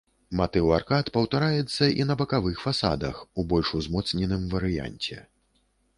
[0.37, 5.17] Матыў аркад паўтараецца і на бакавых фасадах, у больш узмоцненым варыянце.